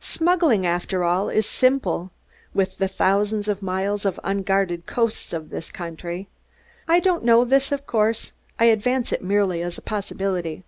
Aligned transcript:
Smuggling, 0.00 0.64
after 0.66 1.04
all, 1.04 1.28
is 1.28 1.44
simple 1.44 2.10
with 2.54 2.78
the 2.78 2.88
thousands 2.88 3.46
of 3.46 3.60
miles 3.60 4.06
of 4.06 4.18
unguarded 4.24 4.86
coasts 4.86 5.34
of 5.34 5.50
this 5.50 5.70
country. 5.70 6.28
I 6.88 6.98
don't 6.98 7.22
know 7.24 7.44
this, 7.44 7.70
of 7.72 7.86
course; 7.86 8.32
I 8.58 8.64
advance 8.72 9.12
it 9.12 9.22
merely 9.22 9.60
as 9.60 9.76
a 9.76 9.82
possibility." 9.82 10.64